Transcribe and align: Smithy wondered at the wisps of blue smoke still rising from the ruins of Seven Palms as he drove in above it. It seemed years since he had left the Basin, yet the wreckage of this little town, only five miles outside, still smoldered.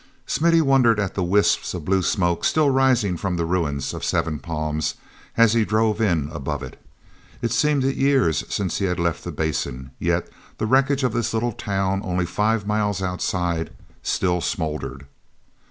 Smithy 0.25 0.61
wondered 0.61 0.99
at 0.99 1.13
the 1.13 1.21
wisps 1.23 1.75
of 1.75 1.85
blue 1.85 2.01
smoke 2.01 2.43
still 2.43 2.71
rising 2.71 3.17
from 3.17 3.37
the 3.37 3.45
ruins 3.45 3.93
of 3.93 4.03
Seven 4.03 4.39
Palms 4.39 4.95
as 5.37 5.53
he 5.53 5.63
drove 5.63 6.01
in 6.01 6.27
above 6.33 6.63
it. 6.63 6.83
It 7.43 7.51
seemed 7.51 7.83
years 7.83 8.43
since 8.49 8.79
he 8.79 8.85
had 8.85 8.97
left 8.99 9.23
the 9.23 9.31
Basin, 9.31 9.91
yet 9.99 10.27
the 10.57 10.65
wreckage 10.65 11.03
of 11.03 11.13
this 11.13 11.35
little 11.35 11.51
town, 11.51 12.01
only 12.03 12.25
five 12.25 12.65
miles 12.65 12.99
outside, 13.03 13.69
still 14.01 14.41
smoldered. 14.41 15.05